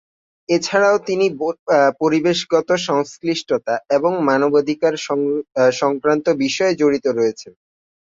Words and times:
এছাড়াও 0.49 0.97
তিনি 1.07 1.25
পরিবেশগত 2.01 2.69
সংশ্লিষ্টতা 2.87 3.75
এবং 3.97 4.11
মানবাধিকার 4.27 4.93
সংক্রান্ত 5.81 6.25
বিষয়েও 6.43 6.79
জড়িত 6.81 7.05
রয়েছেন। 7.11 7.53